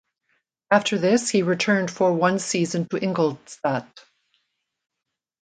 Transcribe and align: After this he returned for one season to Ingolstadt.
After 0.71 0.97
this 0.97 1.29
he 1.29 1.43
returned 1.43 1.91
for 1.91 2.11
one 2.11 2.39
season 2.39 2.87
to 2.87 2.97
Ingolstadt. 2.97 3.85